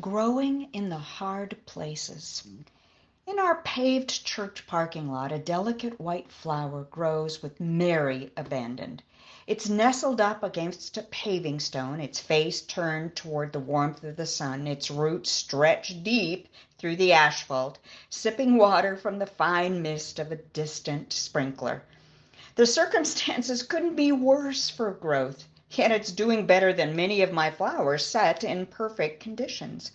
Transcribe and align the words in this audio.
growing 0.00 0.70
in 0.72 0.88
the 0.88 0.96
hard 0.96 1.54
places. 1.66 2.42
In 3.26 3.38
our 3.38 3.56
paved 3.62 4.24
church 4.24 4.66
parking 4.66 5.12
lot, 5.12 5.32
a 5.32 5.38
delicate 5.38 6.00
white 6.00 6.32
flower 6.32 6.84
grows 6.84 7.42
with 7.42 7.60
merry 7.60 8.32
abandon. 8.34 9.00
It's 9.46 9.68
nestled 9.68 10.18
up 10.18 10.42
against 10.42 10.96
a 10.96 11.02
paving 11.02 11.60
stone, 11.60 12.00
its 12.00 12.18
face 12.18 12.62
turned 12.62 13.14
toward 13.16 13.52
the 13.52 13.60
warmth 13.60 14.02
of 14.02 14.16
the 14.16 14.24
sun, 14.24 14.66
its 14.66 14.90
roots 14.90 15.30
stretched 15.30 16.02
deep 16.02 16.48
through 16.78 16.96
the 16.96 17.12
asphalt, 17.12 17.78
sipping 18.08 18.56
water 18.56 18.96
from 18.96 19.18
the 19.18 19.26
fine 19.26 19.82
mist 19.82 20.18
of 20.18 20.32
a 20.32 20.36
distant 20.36 21.12
sprinkler. 21.12 21.82
The 22.54 22.66
circumstances 22.66 23.62
couldn't 23.62 23.96
be 23.96 24.10
worse 24.10 24.70
for 24.70 24.90
growth. 24.92 25.44
Yet 25.74 25.90
it's 25.90 26.12
doing 26.12 26.44
better 26.44 26.72
than 26.74 26.94
many 26.94 27.22
of 27.22 27.32
my 27.32 27.50
flowers 27.50 28.04
set 28.04 28.44
in 28.44 28.66
perfect 28.66 29.20
conditions. 29.20 29.90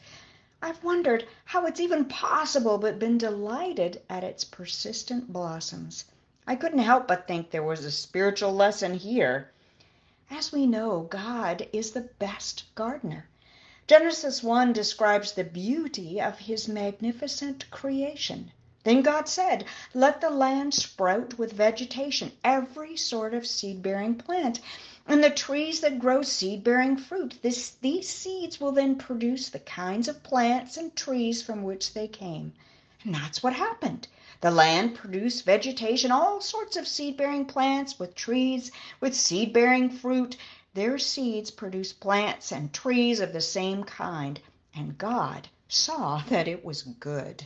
I've 0.60 0.84
wondered 0.84 1.28
how 1.46 1.68
it's 1.68 1.80
even 1.80 2.06
possible, 2.06 2.80
but 2.80 2.98
been 2.98 3.20
delighted 3.20 4.02
at 4.10 4.24
its 4.24 4.44
persistent 4.44 5.32
blossoms. 5.32 6.06
I 6.48 6.56
couldn't 6.56 6.80
help 6.80 7.08
but 7.08 7.28
think 7.28 7.52
there 7.52 7.62
was 7.62 7.86
a 7.86 7.92
spiritual 7.92 8.54
lesson 8.54 8.96
here. 8.96 9.52
As 10.32 10.52
we 10.52 10.66
know, 10.66 11.02
God 11.02 11.68
is 11.72 11.92
the 11.92 12.10
best 12.18 12.64
gardener. 12.74 13.30
Genesis 13.86 14.42
1 14.42 14.74
describes 14.74 15.34
the 15.34 15.44
beauty 15.44 16.20
of 16.20 16.40
his 16.40 16.68
magnificent 16.68 17.70
creation. 17.70 18.52
Then 18.84 19.02
God 19.02 19.28
said, 19.28 19.66
Let 19.94 20.22
the 20.22 20.30
land 20.30 20.74
sprout 20.74 21.38
with 21.38 21.54
vegetation, 21.54 22.32
every 22.44 22.98
sort 22.98 23.34
of 23.34 23.46
seed 23.46 23.84
bearing 23.84 24.16
plant, 24.16 24.60
and 25.10 25.24
the 25.24 25.30
trees 25.30 25.80
that 25.80 26.00
grow 26.00 26.22
seed 26.22 26.64
bearing 26.64 26.98
fruit. 26.98 27.40
This, 27.42 27.72
these 27.82 28.10
seeds 28.10 28.60
will 28.60 28.74
then 28.74 28.98
produce 28.98 29.50
the 29.50 29.60
kinds 29.60 30.10
of 30.10 30.22
plants 30.22 30.76
and 30.76 30.94
trees 30.96 31.42
from 31.42 31.64
which 31.64 31.94
they 31.94 32.10
came. 32.10 32.52
And 33.04 33.16
that's 33.16 33.42
what 33.42 33.54
happened. 33.54 34.10
The 34.42 34.52
land 34.52 34.96
produced 34.96 35.46
vegetation, 35.46 36.12
all 36.12 36.42
sorts 36.42 36.76
of 36.76 36.88
seed 36.88 37.16
bearing 37.16 37.46
plants 37.46 37.98
with 37.98 38.16
trees 38.16 38.70
with 39.00 39.16
seed 39.16 39.54
bearing 39.54 39.90
fruit. 39.90 40.36
Their 40.74 40.98
seeds 40.98 41.52
produced 41.52 42.02
plants 42.02 42.52
and 42.52 42.74
trees 42.74 43.22
of 43.22 43.32
the 43.34 43.42
same 43.42 43.86
kind, 43.86 44.40
and 44.76 44.98
God 44.98 45.48
saw 45.70 46.22
that 46.28 46.48
it 46.48 46.66
was 46.66 46.84
good. 46.84 47.46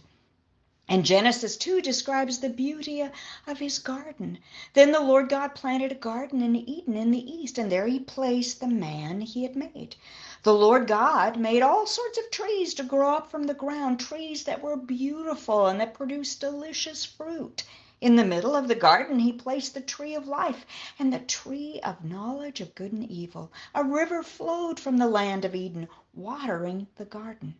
And 0.93 1.05
Genesis 1.05 1.55
2 1.55 1.81
describes 1.81 2.39
the 2.39 2.49
beauty 2.49 3.01
of 3.47 3.59
his 3.59 3.79
garden. 3.79 4.39
Then 4.73 4.91
the 4.91 4.99
Lord 4.99 5.29
God 5.29 5.55
planted 5.55 5.93
a 5.93 5.95
garden 5.95 6.41
in 6.41 6.53
Eden 6.53 6.97
in 6.97 7.11
the 7.11 7.33
east, 7.33 7.57
and 7.57 7.71
there 7.71 7.87
he 7.87 7.97
placed 7.97 8.59
the 8.59 8.67
man 8.67 9.21
he 9.21 9.43
had 9.43 9.55
made. 9.55 9.95
The 10.43 10.53
Lord 10.53 10.87
God 10.87 11.37
made 11.39 11.61
all 11.61 11.87
sorts 11.87 12.17
of 12.17 12.29
trees 12.29 12.73
to 12.73 12.83
grow 12.83 13.15
up 13.15 13.31
from 13.31 13.43
the 13.43 13.53
ground, 13.53 14.01
trees 14.01 14.43
that 14.43 14.61
were 14.61 14.75
beautiful 14.75 15.67
and 15.67 15.79
that 15.79 15.93
produced 15.93 16.41
delicious 16.41 17.05
fruit. 17.05 17.63
In 18.01 18.17
the 18.17 18.25
middle 18.25 18.53
of 18.53 18.67
the 18.67 18.75
garden, 18.75 19.19
he 19.19 19.31
placed 19.31 19.73
the 19.73 19.79
tree 19.79 20.13
of 20.13 20.27
life 20.27 20.65
and 20.99 21.13
the 21.13 21.19
tree 21.19 21.79
of 21.85 22.03
knowledge 22.03 22.59
of 22.59 22.75
good 22.75 22.91
and 22.91 23.09
evil. 23.09 23.49
A 23.73 23.81
river 23.81 24.23
flowed 24.23 24.77
from 24.77 24.97
the 24.97 25.07
land 25.07 25.45
of 25.45 25.55
Eden, 25.55 25.87
watering 26.13 26.87
the 26.97 27.05
garden. 27.05 27.55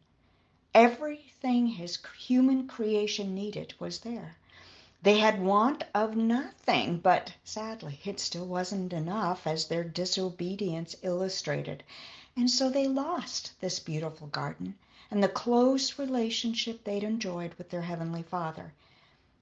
Everything 0.74 1.68
his 1.68 2.00
human 2.18 2.66
creation 2.66 3.36
needed 3.36 3.74
was 3.78 4.00
there. 4.00 4.38
They 5.02 5.20
had 5.20 5.42
want 5.42 5.84
of 5.94 6.16
nothing, 6.16 7.00
but 7.00 7.34
sadly, 7.44 8.00
it 8.06 8.22
still 8.22 8.46
wasn't 8.46 8.94
enough, 8.94 9.46
as 9.46 9.68
their 9.68 9.84
disobedience 9.84 10.96
illustrated. 11.02 11.84
And 12.38 12.50
so 12.50 12.70
they 12.70 12.88
lost 12.88 13.52
this 13.60 13.80
beautiful 13.80 14.28
garden 14.28 14.78
and 15.12 15.22
the 15.22 15.28
close 15.28 16.00
relationship 16.00 16.86
they'd 16.86 17.04
enjoyed 17.04 17.54
with 17.56 17.70
their 17.70 17.82
Heavenly 17.82 18.24
Father. 18.24 18.72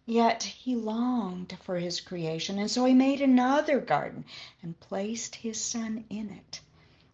Yet 0.07 0.41
he 0.41 0.75
longed 0.75 1.55
for 1.61 1.77
his 1.77 2.01
creation, 2.01 2.57
and 2.57 2.71
so 2.71 2.85
he 2.85 2.93
made 2.95 3.21
another 3.21 3.79
garden 3.79 4.25
and 4.63 4.79
placed 4.79 5.35
his 5.35 5.61
son 5.61 6.05
in 6.09 6.31
it. 6.31 6.59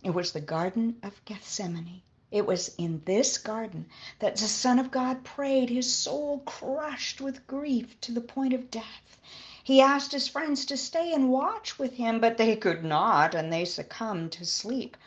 It 0.03 0.11
was 0.11 0.31
the 0.31 0.39
Garden 0.39 0.95
of 1.03 1.19
Gethsemane. 1.25 2.01
It 2.35 2.45
was 2.45 2.75
in 2.77 3.01
this 3.05 3.37
garden 3.37 3.85
that 4.19 4.35
the 4.35 4.49
Son 4.49 4.77
of 4.77 4.91
God 4.91 5.23
prayed, 5.23 5.69
his 5.69 5.89
soul 5.89 6.39
crushed 6.39 7.21
with 7.21 7.47
grief 7.47 7.95
to 8.01 8.11
the 8.11 8.19
point 8.19 8.51
of 8.51 8.69
death. 8.69 9.17
He 9.63 9.79
asked 9.79 10.11
his 10.11 10.27
friends 10.27 10.65
to 10.65 10.75
stay 10.75 11.13
and 11.13 11.29
watch 11.31 11.79
with 11.79 11.93
him, 11.93 12.19
but 12.19 12.35
they 12.35 12.57
could 12.57 12.83
not, 12.83 13.33
and 13.35 13.53
they 13.53 13.63
succumbed 13.63 14.33
to 14.33 14.43
sleep. 14.45 14.97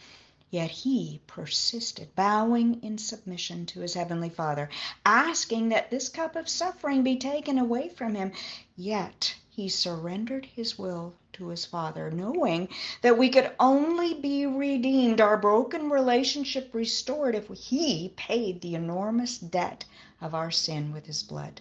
Yet 0.50 0.70
he 0.70 1.20
persisted, 1.26 2.14
bowing 2.16 2.82
in 2.82 2.96
submission 2.96 3.66
to 3.66 3.80
his 3.80 3.92
heavenly 3.92 4.30
Father, 4.30 4.70
asking 5.04 5.68
that 5.68 5.90
this 5.90 6.08
cup 6.08 6.34
of 6.34 6.48
suffering 6.48 7.02
be 7.02 7.16
taken 7.16 7.58
away 7.58 7.90
from 7.90 8.14
him. 8.14 8.32
Yet 8.74 9.34
he 9.50 9.68
surrendered 9.68 10.46
his 10.46 10.78
will 10.78 11.12
to 11.38 11.49
his 11.49 11.65
Father, 11.65 12.10
knowing 12.10 12.69
that 13.00 13.16
we 13.16 13.28
could 13.28 13.53
only 13.60 14.12
be 14.12 14.44
redeemed, 14.44 15.21
our 15.21 15.37
broken 15.37 15.88
relationship 15.88 16.75
restored, 16.75 17.34
if 17.34 17.49
he 17.49 18.12
paid 18.16 18.60
the 18.60 18.75
enormous 18.75 19.38
debt 19.38 19.84
of 20.21 20.34
our 20.34 20.50
sin 20.50 20.93
with 20.93 21.06
his 21.06 21.22
blood. 21.22 21.60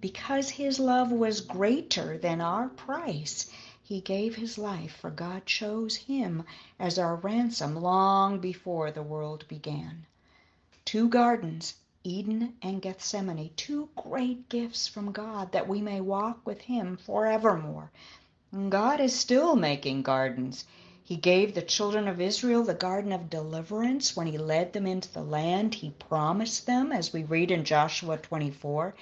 Because 0.00 0.50
his 0.50 0.80
love 0.80 1.12
was 1.12 1.40
greater 1.40 2.18
than 2.18 2.40
our 2.40 2.68
price, 2.68 3.50
he 3.82 4.00
gave 4.00 4.34
his 4.34 4.58
life, 4.58 4.96
for 4.96 5.10
God 5.10 5.46
chose 5.46 5.94
him 5.94 6.44
as 6.78 6.98
our 6.98 7.14
ransom 7.14 7.76
long 7.76 8.40
before 8.40 8.90
the 8.90 9.02
world 9.02 9.46
began. 9.46 10.06
Two 10.84 11.08
gardens 11.08 11.74
Eden 12.06 12.54
and 12.60 12.82
Gethsemane, 12.82 13.50
two 13.56 13.88
great 13.96 14.50
gifts 14.50 14.86
from 14.86 15.10
God 15.10 15.52
that 15.52 15.66
we 15.66 15.80
may 15.80 16.02
walk 16.02 16.46
with 16.46 16.60
Him 16.60 16.98
forevermore. 16.98 17.90
God 18.68 19.00
is 19.00 19.12
still 19.18 19.56
making 19.56 20.02
gardens. 20.02 20.64
He 21.02 21.16
gave 21.16 21.54
the 21.54 21.60
children 21.60 22.06
of 22.06 22.20
Israel 22.20 22.62
the 22.62 22.72
garden 22.72 23.10
of 23.10 23.28
deliverance 23.28 24.16
when 24.16 24.28
he 24.28 24.38
led 24.38 24.72
them 24.72 24.86
into 24.86 25.12
the 25.12 25.24
land 25.24 25.74
he 25.74 25.90
promised 25.90 26.64
them, 26.64 26.92
as 26.92 27.12
we 27.12 27.24
read 27.24 27.50
in 27.50 27.64
Joshua 27.64 28.16
24. 28.16 28.94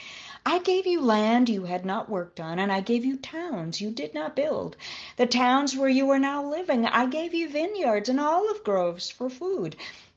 I 0.46 0.58
gave 0.60 0.86
you 0.86 1.02
land 1.02 1.50
you 1.50 1.64
had 1.64 1.84
not 1.84 2.08
worked 2.08 2.40
on, 2.40 2.58
and 2.58 2.72
I 2.72 2.80
gave 2.80 3.04
you 3.04 3.18
towns 3.18 3.78
you 3.78 3.90
did 3.90 4.14
not 4.14 4.34
build. 4.34 4.74
The 5.18 5.26
towns 5.26 5.76
where 5.76 5.90
you 5.90 6.08
are 6.08 6.18
now 6.18 6.42
living, 6.42 6.86
I 6.86 7.04
gave 7.04 7.34
you 7.34 7.50
vineyards 7.50 8.08
and 8.08 8.18
olive 8.18 8.64
groves 8.64 9.10
for 9.10 9.28
food, 9.28 9.76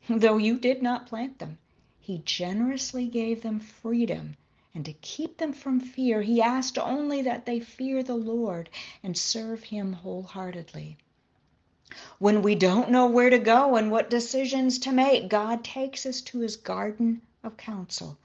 though 0.09 0.37
you 0.37 0.57
did 0.57 0.81
not 0.81 1.07
plant 1.07 1.39
them. 1.39 1.57
He 1.99 2.19
generously 2.19 3.07
gave 3.07 3.41
them 3.41 3.59
freedom, 3.59 4.37
and 4.75 4.83
to 4.83 4.93
keep 4.93 5.37
them 5.37 5.53
from 5.53 5.79
fear, 5.79 6.21
he 6.21 6.41
asked 6.41 6.77
only 6.77 7.21
that 7.21 7.45
they 7.45 7.61
fear 7.61 8.03
the 8.03 8.13
Lord 8.13 8.69
and 9.01 9.17
serve 9.17 9.63
him 9.63 9.93
wholeheartedly. 9.93 10.97
When 12.19 12.41
we 12.41 12.55
don't 12.55 12.91
know 12.91 13.07
where 13.07 13.29
to 13.29 13.39
go 13.39 13.77
and 13.77 13.89
what 13.89 14.09
decisions 14.09 14.77
to 14.79 14.91
make, 14.91 15.29
God 15.29 15.63
takes 15.63 16.05
us 16.05 16.19
to 16.23 16.39
his 16.39 16.57
garden 16.57 17.21
of 17.41 17.55
counsel. 17.55 18.17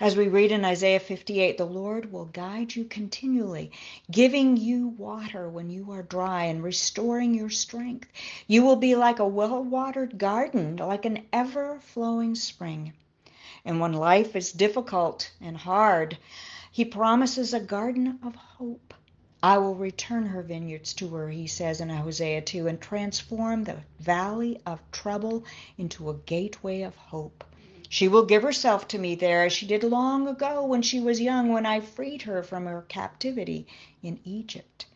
As 0.00 0.16
we 0.16 0.28
read 0.28 0.50
in 0.50 0.64
Isaiah 0.64 0.98
58, 0.98 1.58
the 1.58 1.66
Lord 1.66 2.10
will 2.10 2.24
guide 2.24 2.74
you 2.74 2.86
continually, 2.86 3.70
giving 4.10 4.56
you 4.56 4.88
water 4.88 5.48
when 5.50 5.68
you 5.68 5.92
are 5.92 6.02
dry 6.02 6.44
and 6.44 6.62
restoring 6.62 7.34
your 7.34 7.50
strength. 7.50 8.08
You 8.46 8.62
will 8.62 8.76
be 8.76 8.96
like 8.96 9.18
a 9.18 9.28
well 9.28 9.62
watered 9.62 10.16
garden, 10.16 10.76
like 10.76 11.04
an 11.04 11.26
ever 11.32 11.80
flowing 11.80 12.34
spring. 12.34 12.94
And 13.64 13.78
when 13.78 13.92
life 13.92 14.34
is 14.34 14.50
difficult 14.50 15.30
and 15.40 15.56
hard, 15.56 16.18
he 16.70 16.84
promises 16.84 17.54
a 17.54 17.60
garden 17.60 18.18
of 18.22 18.34
hope. 18.34 18.94
I 19.42 19.58
will 19.58 19.74
return 19.74 20.26
her 20.26 20.42
vineyards 20.42 20.94
to 20.94 21.08
her, 21.14 21.28
he 21.28 21.46
says 21.46 21.80
in 21.80 21.88
Hosea 21.88 22.42
2, 22.42 22.66
and 22.66 22.80
transform 22.80 23.64
the 23.64 23.78
valley 23.98 24.60
of 24.64 24.80
trouble 24.90 25.44
into 25.76 26.10
a 26.10 26.14
gateway 26.14 26.82
of 26.82 26.96
hope. 26.96 27.44
She 27.88 28.08
will 28.08 28.24
give 28.24 28.42
herself 28.42 28.88
to 28.88 28.98
me 28.98 29.16
there 29.16 29.44
as 29.44 29.52
she 29.52 29.66
did 29.66 29.84
long 29.84 30.26
ago 30.26 30.64
when 30.64 30.80
she 30.80 30.98
was 30.98 31.20
young, 31.20 31.50
when 31.50 31.66
I 31.66 31.80
freed 31.80 32.22
her 32.22 32.42
from 32.42 32.66
her 32.66 32.82
captivity 32.88 33.66
in 34.02 34.18
Egypt. 34.24 34.86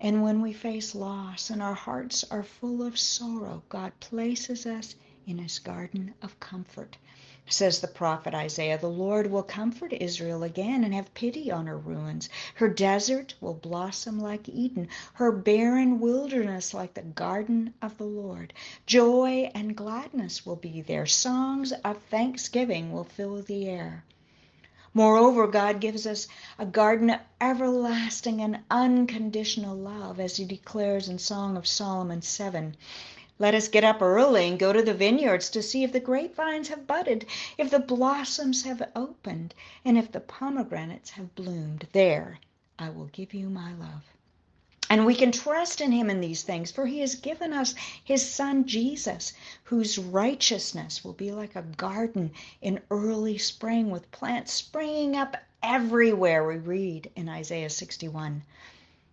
And 0.00 0.22
when 0.22 0.42
we 0.42 0.52
face 0.52 0.94
loss 0.94 1.48
and 1.50 1.62
our 1.62 1.74
hearts 1.74 2.24
are 2.30 2.42
full 2.42 2.82
of 2.82 2.98
sorrow, 2.98 3.62
God 3.68 3.92
places 4.00 4.66
us 4.66 4.94
in 5.26 5.38
his 5.38 5.58
garden 5.58 6.14
of 6.22 6.40
comfort. 6.40 6.96
Says 7.50 7.80
the 7.80 7.88
prophet 7.88 8.34
Isaiah, 8.34 8.76
the 8.76 8.90
Lord 8.90 9.30
will 9.30 9.42
comfort 9.42 9.94
Israel 9.94 10.42
again 10.42 10.84
and 10.84 10.92
have 10.92 11.14
pity 11.14 11.50
on 11.50 11.66
her 11.66 11.78
ruins. 11.78 12.28
Her 12.56 12.68
desert 12.68 13.34
will 13.40 13.54
blossom 13.54 14.20
like 14.20 14.50
Eden, 14.50 14.88
her 15.14 15.32
barren 15.32 15.98
wilderness 15.98 16.74
like 16.74 16.92
the 16.92 17.00
garden 17.00 17.72
of 17.80 17.96
the 17.96 18.04
Lord. 18.04 18.52
Joy 18.84 19.50
and 19.54 19.74
gladness 19.74 20.44
will 20.44 20.56
be 20.56 20.82
there. 20.82 21.06
Songs 21.06 21.72
of 21.72 21.96
thanksgiving 22.10 22.92
will 22.92 23.04
fill 23.04 23.40
the 23.40 23.66
air. 23.66 24.04
Moreover, 24.92 25.46
God 25.46 25.80
gives 25.80 26.06
us 26.06 26.28
a 26.58 26.66
garden 26.66 27.08
of 27.08 27.20
everlasting 27.40 28.42
and 28.42 28.58
unconditional 28.70 29.76
love, 29.76 30.20
as 30.20 30.36
he 30.36 30.44
declares 30.44 31.08
in 31.08 31.18
Song 31.18 31.56
of 31.56 31.66
Solomon 31.66 32.20
7. 32.20 32.76
Let 33.40 33.54
us 33.54 33.68
get 33.68 33.84
up 33.84 34.02
early 34.02 34.48
and 34.48 34.58
go 34.58 34.72
to 34.72 34.82
the 34.82 34.94
vineyards 34.94 35.48
to 35.50 35.62
see 35.62 35.84
if 35.84 35.92
the 35.92 36.00
grapevines 36.00 36.68
have 36.68 36.88
budded, 36.88 37.24
if 37.56 37.70
the 37.70 37.78
blossoms 37.78 38.64
have 38.64 38.90
opened, 38.96 39.54
and 39.84 39.96
if 39.96 40.10
the 40.10 40.18
pomegranates 40.20 41.10
have 41.10 41.34
bloomed. 41.36 41.86
There 41.92 42.40
I 42.80 42.90
will 42.90 43.06
give 43.06 43.34
you 43.34 43.48
my 43.48 43.72
love. 43.74 44.02
And 44.90 45.06
we 45.06 45.14
can 45.14 45.32
trust 45.32 45.80
in 45.80 45.92
him 45.92 46.10
in 46.10 46.20
these 46.20 46.42
things, 46.42 46.72
for 46.72 46.86
he 46.86 47.00
has 47.00 47.14
given 47.14 47.52
us 47.52 47.74
his 48.02 48.28
son 48.28 48.66
Jesus, 48.66 49.34
whose 49.64 49.98
righteousness 49.98 51.04
will 51.04 51.12
be 51.12 51.30
like 51.30 51.54
a 51.54 51.62
garden 51.62 52.32
in 52.60 52.80
early 52.90 53.38
spring 53.38 53.90
with 53.90 54.10
plants 54.10 54.52
springing 54.52 55.14
up 55.14 55.36
everywhere, 55.62 56.46
we 56.46 56.56
read 56.56 57.10
in 57.14 57.28
Isaiah 57.28 57.70
61. 57.70 58.42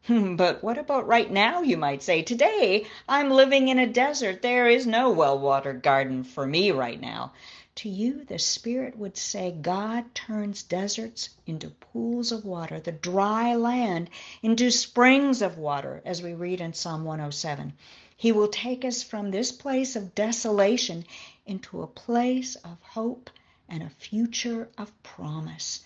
Hmm, 0.08 0.36
but 0.36 0.64
what 0.64 0.78
about 0.78 1.08
right 1.08 1.32
now, 1.32 1.64
you 1.64 1.78
might 1.78 2.04
say? 2.04 2.22
Today, 2.22 2.86
I'm 3.10 3.32
living 3.32 3.70
in 3.70 3.80
a 3.80 3.88
desert. 3.88 4.44
There 4.44 4.70
is 4.70 4.86
no 4.86 5.10
well 5.10 5.40
watered 5.40 5.82
garden 5.82 6.24
for 6.24 6.46
me 6.46 6.70
right 6.70 7.02
now. 7.02 7.34
To 7.78 7.90
you, 7.90 8.24
the 8.24 8.38
Spirit 8.38 8.96
would 9.00 9.18
say, 9.18 9.50
God 9.50 10.14
turns 10.14 10.62
deserts 10.62 11.32
into 11.48 11.72
pools 11.72 12.32
of 12.32 12.46
water, 12.46 12.80
the 12.80 12.92
dry 12.92 13.56
land 13.56 14.12
into 14.44 14.70
springs 14.70 15.42
of 15.42 15.58
water, 15.58 16.04
as 16.06 16.22
we 16.22 16.36
read 16.36 16.62
in 16.62 16.74
Psalm 16.74 17.04
107. 17.04 17.74
He 18.16 18.32
will 18.32 18.48
take 18.48 18.86
us 18.86 19.02
from 19.02 19.32
this 19.32 19.52
place 19.52 19.96
of 19.96 20.14
desolation 20.14 21.04
into 21.48 21.82
a 21.82 21.88
place 21.88 22.56
of 22.58 22.78
hope 22.82 23.32
and 23.68 23.82
a 23.82 23.90
future 23.90 24.70
of 24.78 24.92
promise. 25.02 25.84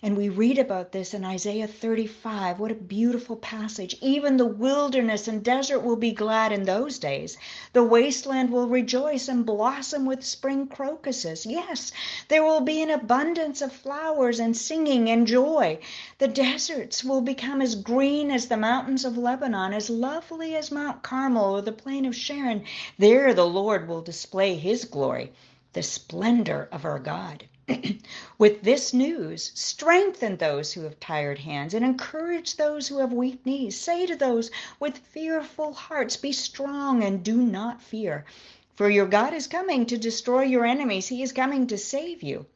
And 0.00 0.16
we 0.16 0.28
read 0.28 0.60
about 0.60 0.92
this 0.92 1.12
in 1.12 1.24
Isaiah 1.24 1.66
35. 1.66 2.60
What 2.60 2.70
a 2.70 2.76
beautiful 2.76 3.34
passage. 3.34 3.96
Even 4.00 4.36
the 4.36 4.46
wilderness 4.46 5.26
and 5.26 5.42
desert 5.42 5.80
will 5.80 5.96
be 5.96 6.12
glad 6.12 6.52
in 6.52 6.62
those 6.62 7.00
days. 7.00 7.36
The 7.72 7.82
wasteland 7.82 8.52
will 8.52 8.68
rejoice 8.68 9.26
and 9.26 9.44
blossom 9.44 10.06
with 10.06 10.24
spring 10.24 10.68
crocuses. 10.68 11.44
Yes, 11.44 11.90
there 12.28 12.44
will 12.44 12.60
be 12.60 12.80
an 12.80 12.90
abundance 12.90 13.60
of 13.60 13.72
flowers 13.72 14.38
and 14.38 14.56
singing 14.56 15.10
and 15.10 15.26
joy. 15.26 15.80
The 16.18 16.28
deserts 16.28 17.02
will 17.02 17.20
become 17.20 17.60
as 17.60 17.74
green 17.74 18.30
as 18.30 18.46
the 18.46 18.56
mountains 18.56 19.04
of 19.04 19.18
Lebanon, 19.18 19.72
as 19.72 19.90
lovely 19.90 20.54
as 20.54 20.70
Mount 20.70 21.02
Carmel 21.02 21.56
or 21.56 21.60
the 21.60 21.72
plain 21.72 22.04
of 22.06 22.14
Sharon. 22.14 22.62
There 22.98 23.34
the 23.34 23.48
Lord 23.48 23.88
will 23.88 24.02
display 24.02 24.54
his 24.54 24.84
glory, 24.84 25.32
the 25.72 25.82
splendor 25.82 26.68
of 26.70 26.84
our 26.84 27.00
God. 27.00 27.48
With 28.38 28.62
this 28.62 28.94
news, 28.94 29.52
strengthen 29.54 30.36
those 30.36 30.72
who 30.72 30.82
have 30.82 30.98
tired 30.98 31.40
hands 31.40 31.74
and 31.74 31.84
encourage 31.84 32.56
those 32.56 32.88
who 32.88 32.98
have 32.98 33.12
weak 33.12 33.44
knees. 33.44 33.78
Say 33.78 34.06
to 34.06 34.16
those 34.16 34.50
with 34.80 34.96
fearful 34.98 35.74
hearts, 35.74 36.16
Be 36.16 36.32
strong 36.32 37.02
and 37.02 37.22
do 37.22 37.36
not 37.36 37.82
fear. 37.82 38.24
For 38.74 38.88
your 38.88 39.06
God 39.06 39.34
is 39.34 39.46
coming 39.46 39.86
to 39.86 39.98
destroy 39.98 40.42
your 40.42 40.64
enemies, 40.64 41.08
He 41.08 41.22
is 41.22 41.32
coming 41.32 41.66
to 41.66 41.76
save 41.76 42.22
you. 42.22 42.46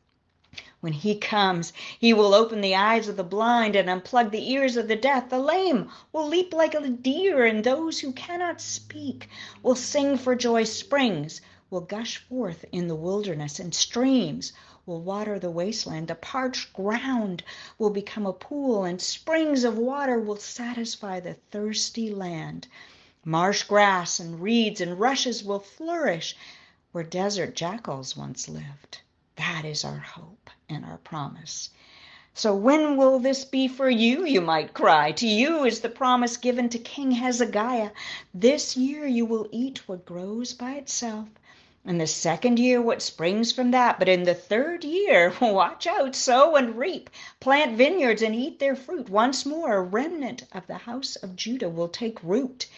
When 0.81 0.93
he 0.93 1.15
comes, 1.15 1.73
he 1.99 2.12
will 2.12 2.35
open 2.35 2.61
the 2.61 2.75
eyes 2.75 3.06
of 3.06 3.17
the 3.17 3.23
blind 3.23 3.76
and 3.76 3.88
unplug 3.88 4.32
the 4.32 4.50
ears 4.50 4.76
of 4.76 4.88
the 4.88 4.97
deaf. 4.97 5.31
The 5.31 5.38
lame 5.38 5.88
will 6.12 6.26
leap 6.26 6.53
like 6.53 6.75
a 6.75 6.88
deer, 6.88 7.47
and 7.47 7.62
those 7.62 8.00
who 8.00 8.12
cannot 8.12 8.61
speak 8.61 9.29
will 9.62 9.76
sing 9.76 10.19
for 10.19 10.35
joy. 10.35 10.65
Springs 10.65 11.41
will 11.70 11.82
gush 11.82 12.19
forth 12.19 12.65
in 12.73 12.88
the 12.88 12.97
wilderness, 12.97 13.61
and 13.61 13.73
streams 13.73 14.53
will 14.84 15.00
water 15.00 15.38
the 15.38 15.50
wasteland. 15.50 16.08
The 16.08 16.14
parched 16.17 16.73
ground 16.73 17.44
will 17.79 17.90
become 17.90 18.26
a 18.26 18.32
pool, 18.32 18.84
and 18.84 19.00
springs 19.00 19.62
of 19.62 19.79
water 19.79 20.19
will 20.19 20.37
satisfy 20.37 21.20
the 21.20 21.34
thirsty 21.52 22.11
land. 22.12 22.67
Marsh 23.25 23.62
grass 23.62 24.19
and 24.19 24.40
reeds 24.40 24.81
and 24.81 24.99
rushes 24.99 25.44
will 25.44 25.61
flourish 25.61 26.37
where 26.90 27.05
desert 27.05 27.55
jackals 27.55 28.17
once 28.17 28.49
lived. 28.49 29.00
That 29.37 29.64
is 29.64 29.84
our 29.84 29.99
hope 29.99 30.50
and 30.69 30.84
our 30.84 30.99
promise. 30.99 31.70
So 32.34 32.55
when 32.55 32.96
will 32.96 33.20
this 33.20 33.44
be 33.44 33.69
for 33.69 33.88
you, 33.88 34.25
you 34.25 34.40
might 34.40 34.75
cry? 34.75 35.12
To 35.12 35.29
you 35.29 35.64
is 35.64 35.81
the 35.81 35.88
promise 35.88 36.37
given 36.37 36.69
to 36.70 36.79
King 36.79 37.12
Hezekiah. 37.12 37.90
This 38.34 38.76
year 38.76 39.06
you 39.06 39.26
will 39.26 39.49
eat 39.52 39.87
what 39.87 40.05
grows 40.05 40.55
by 40.55 40.73
itself 40.73 41.29
in 41.84 41.99
the 41.99 42.06
second 42.06 42.61
year, 42.61 42.81
what 42.81 43.02
springs 43.02 43.50
from 43.50 43.73
that? 43.73 43.99
But 43.99 44.08
in 44.08 44.23
the 44.23 44.37
third 44.37 44.84
year, 44.84 45.34
watch 45.40 45.84
out, 45.88 46.14
sow 46.14 46.55
and 46.55 46.79
reap, 46.79 47.11
plant 47.40 47.76
vineyards 47.76 48.23
and 48.23 48.37
eat 48.37 48.61
their 48.61 48.76
fruit. 48.76 49.08
Once 49.08 49.44
more, 49.44 49.75
a 49.75 49.82
remnant 49.82 50.44
of 50.52 50.64
the 50.69 50.79
house 50.79 51.17
of 51.17 51.34
Judah 51.34 51.69
will 51.69 51.88
take 51.88 52.23
root 52.23 52.69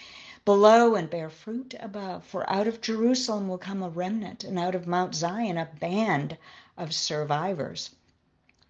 below 0.47 0.95
and 0.95 1.11
bear 1.11 1.29
fruit 1.29 1.75
above. 1.81 2.25
For 2.25 2.49
out 2.51 2.67
of 2.67 2.81
Jerusalem 2.81 3.47
will 3.47 3.59
come 3.59 3.83
a 3.83 3.91
remnant, 3.91 4.43
and 4.43 4.59
out 4.59 4.75
of 4.75 4.87
Mount 4.87 5.15
Zion 5.15 5.59
a 5.59 5.67
band 5.67 6.39
of 6.79 6.95
survivors. 6.95 7.91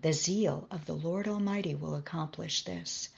The 0.00 0.12
zeal 0.12 0.66
of 0.69 0.84
the 0.86 0.94
Lord 0.94 1.28
Almighty 1.28 1.76
will 1.76 1.94
accomplish 1.94 2.64
this. 2.64 3.08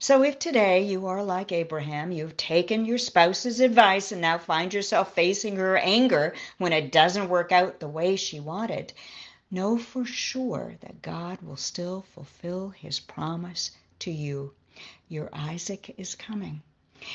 So 0.00 0.22
if 0.22 0.38
today 0.38 0.84
you 0.84 1.08
are 1.08 1.24
like 1.24 1.50
Abraham, 1.50 2.12
you've 2.12 2.36
taken 2.36 2.84
your 2.84 2.98
spouse's 2.98 3.58
advice 3.58 4.12
and 4.12 4.20
now 4.20 4.38
find 4.38 4.72
yourself 4.72 5.12
facing 5.12 5.56
her 5.56 5.76
anger 5.76 6.36
when 6.58 6.72
it 6.72 6.92
doesn't 6.92 7.28
work 7.28 7.50
out 7.50 7.80
the 7.80 7.88
way 7.88 8.14
she 8.14 8.38
wanted, 8.38 8.92
know 9.50 9.76
for 9.76 10.04
sure 10.04 10.76
that 10.82 11.02
God 11.02 11.42
will 11.42 11.56
still 11.56 12.02
fulfill 12.14 12.68
his 12.68 13.00
promise 13.00 13.72
to 13.98 14.12
you. 14.12 14.52
Your 15.08 15.30
Isaac 15.32 15.92
is 15.98 16.14
coming. 16.14 16.62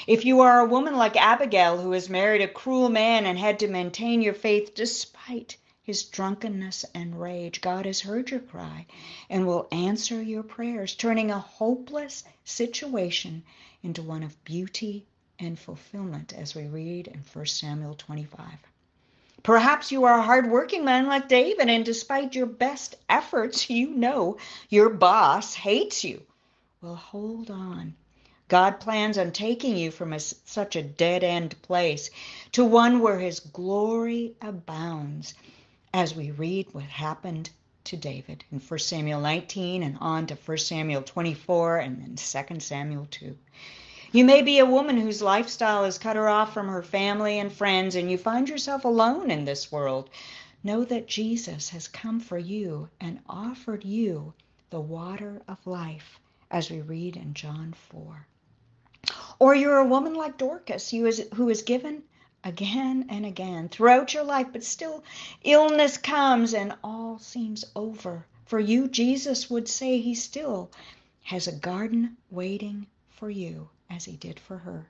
If 0.05 0.25
you 0.25 0.41
are 0.41 0.59
a 0.59 0.65
woman 0.65 0.97
like 0.97 1.15
Abigail 1.15 1.77
who 1.77 1.93
has 1.93 2.09
married 2.09 2.41
a 2.41 2.49
cruel 2.49 2.89
man 2.89 3.25
and 3.25 3.39
had 3.39 3.59
to 3.59 3.69
maintain 3.69 4.21
your 4.21 4.33
faith 4.33 4.75
despite 4.75 5.55
his 5.83 6.03
drunkenness 6.03 6.85
and 6.95 7.19
rage, 7.19 7.59
God 7.59 7.85
has 7.85 7.99
heard 7.99 8.31
your 8.31 8.39
cry 8.39 8.85
and 9.29 9.45
will 9.45 9.67
answer 9.69 10.21
your 10.21 10.43
prayers, 10.43 10.95
turning 10.95 11.29
a 11.29 11.39
hopeless 11.39 12.23
situation 12.45 13.43
into 13.83 14.01
one 14.01 14.23
of 14.23 14.43
beauty 14.45 15.05
and 15.39 15.59
fulfillment, 15.59 16.31
as 16.31 16.55
we 16.55 16.67
read 16.67 17.07
in 17.07 17.19
1 17.33 17.45
Samuel 17.47 17.95
25. 17.95 18.45
Perhaps 19.43 19.91
you 19.91 20.05
are 20.05 20.19
a 20.19 20.23
hard-working 20.23 20.85
man 20.85 21.05
like 21.05 21.27
David, 21.27 21.67
and 21.67 21.83
despite 21.83 22.33
your 22.33 22.45
best 22.45 22.95
efforts, 23.09 23.69
you 23.69 23.89
know 23.89 24.37
your 24.69 24.89
boss 24.89 25.53
hates 25.53 26.05
you. 26.05 26.21
Well, 26.81 26.95
hold 26.95 27.51
on. 27.51 27.93
God 28.47 28.79
plans 28.79 29.17
on 29.17 29.31
taking 29.31 29.75
you 29.75 29.91
from 29.91 30.13
a, 30.13 30.19
such 30.19 30.77
a 30.77 30.83
dead 30.83 31.25
end 31.25 31.61
place 31.61 32.09
to 32.53 32.63
one 32.63 33.01
where 33.01 33.19
his 33.19 33.41
glory 33.41 34.35
abounds 34.41 35.33
as 35.93 36.15
we 36.15 36.31
read 36.31 36.67
what 36.73 36.83
happened 36.85 37.51
to 37.83 37.95
David 37.95 38.43
in 38.51 38.59
1 38.59 38.79
Samuel 38.79 39.21
19 39.21 39.83
and 39.83 39.97
on 40.01 40.25
to 40.27 40.35
1 40.35 40.57
Samuel 40.57 41.03
24 41.03 41.77
and 41.77 42.01
then 42.01 42.15
2 42.15 42.59
Samuel 42.59 43.07
2. 43.11 43.37
You 44.11 44.25
may 44.25 44.41
be 44.41 44.59
a 44.59 44.65
woman 44.65 44.97
whose 44.97 45.21
lifestyle 45.21 45.83
has 45.83 45.97
cut 45.97 46.15
her 46.15 46.27
off 46.27 46.53
from 46.53 46.67
her 46.67 46.83
family 46.83 47.39
and 47.39 47.51
friends, 47.51 47.95
and 47.95 48.09
you 48.09 48.17
find 48.17 48.47
yourself 48.47 48.85
alone 48.85 49.29
in 49.31 49.45
this 49.45 49.71
world. 49.71 50.09
Know 50.63 50.83
that 50.85 51.07
Jesus 51.07 51.69
has 51.69 51.87
come 51.87 52.19
for 52.19 52.37
you 52.37 52.89
and 52.99 53.19
offered 53.27 53.83
you 53.83 54.33
the 54.69 54.79
water 54.79 55.41
of 55.47 55.65
life, 55.65 56.19
as 56.49 56.69
we 56.69 56.81
read 56.81 57.17
in 57.17 57.33
John 57.33 57.73
4. 57.89 58.27
Or 59.39 59.55
you're 59.55 59.77
a 59.77 59.85
woman 59.85 60.13
like 60.13 60.37
Dorcas 60.37 60.91
who 60.91 61.05
is, 61.05 61.27
who 61.33 61.49
is 61.49 61.63
given 61.63 62.03
again 62.43 63.05
and 63.09 63.25
again 63.25 63.69
throughout 63.69 64.13
your 64.13 64.23
life, 64.23 64.47
but 64.51 64.63
still 64.63 65.03
illness 65.43 65.97
comes 65.97 66.53
and 66.53 66.75
all 66.83 67.17
seems 67.19 67.63
over. 67.75 68.25
For 68.45 68.59
you, 68.59 68.87
Jesus 68.87 69.49
would 69.49 69.67
say 69.67 69.99
he 69.99 70.13
still 70.13 70.69
has 71.23 71.47
a 71.47 71.53
garden 71.53 72.17
waiting 72.29 72.87
for 73.09 73.29
you 73.29 73.69
as 73.89 74.05
he 74.05 74.17
did 74.17 74.39
for 74.39 74.57
her 74.57 74.87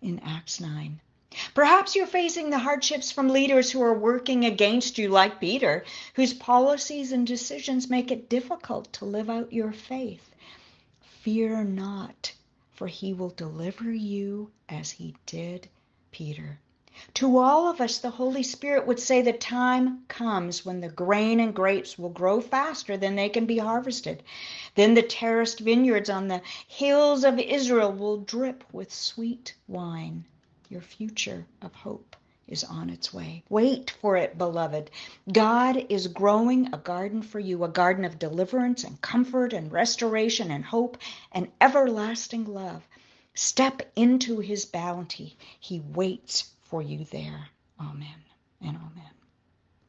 in 0.00 0.18
Acts 0.18 0.60
9. 0.60 1.00
Perhaps 1.54 1.94
you're 1.94 2.06
facing 2.06 2.50
the 2.50 2.58
hardships 2.58 3.10
from 3.10 3.28
leaders 3.28 3.70
who 3.70 3.80
are 3.80 3.98
working 3.98 4.44
against 4.44 4.98
you, 4.98 5.08
like 5.08 5.40
Peter, 5.40 5.84
whose 6.14 6.34
policies 6.34 7.12
and 7.12 7.26
decisions 7.26 7.88
make 7.88 8.10
it 8.10 8.28
difficult 8.28 8.92
to 8.92 9.04
live 9.04 9.30
out 9.30 9.52
your 9.52 9.72
faith. 9.72 10.34
Fear 11.22 11.64
not, 11.64 12.32
for 12.72 12.88
he 12.88 13.14
will 13.14 13.30
deliver 13.30 13.90
you 13.90 14.50
as 14.68 14.90
he 14.90 15.14
did 15.24 15.68
Peter. 16.10 16.58
To 17.14 17.38
all 17.38 17.68
of 17.68 17.80
us, 17.80 17.96
the 17.96 18.10
Holy 18.10 18.42
Spirit 18.42 18.86
would 18.86 19.00
say 19.00 19.22
the 19.22 19.32
time 19.32 20.04
comes 20.08 20.66
when 20.66 20.80
the 20.80 20.90
grain 20.90 21.40
and 21.40 21.54
grapes 21.54 21.98
will 21.98 22.10
grow 22.10 22.40
faster 22.42 22.98
than 22.98 23.16
they 23.16 23.30
can 23.30 23.46
be 23.46 23.56
harvested. 23.56 24.22
Then 24.74 24.92
the 24.92 25.02
terraced 25.02 25.60
vineyards 25.60 26.10
on 26.10 26.28
the 26.28 26.42
hills 26.68 27.24
of 27.24 27.38
Israel 27.38 27.92
will 27.92 28.18
drip 28.18 28.62
with 28.72 28.92
sweet 28.92 29.54
wine. 29.66 30.26
Your 30.68 30.82
future 30.82 31.46
of 31.62 31.74
hope 31.74 32.14
is 32.46 32.62
on 32.62 32.90
its 32.90 33.14
way. 33.14 33.42
Wait 33.48 33.90
for 33.90 34.18
it, 34.18 34.36
beloved. 34.36 34.90
God 35.32 35.86
is 35.88 36.08
growing 36.08 36.74
a 36.74 36.76
garden 36.76 37.22
for 37.22 37.40
you, 37.40 37.64
a 37.64 37.68
garden 37.68 38.04
of 38.04 38.18
deliverance 38.18 38.84
and 38.84 39.00
comfort 39.00 39.54
and 39.54 39.72
restoration 39.72 40.50
and 40.50 40.62
hope 40.62 40.98
and 41.32 41.48
everlasting 41.58 42.44
love. 42.44 42.86
Step 43.32 43.80
into 43.96 44.40
his 44.40 44.66
bounty. 44.66 45.38
He 45.58 45.80
waits 45.80 46.52
for 46.72 46.82
you 46.82 47.04
there. 47.12 47.48
Amen 47.78 48.24
and 48.62 48.78
amen. 48.78 49.21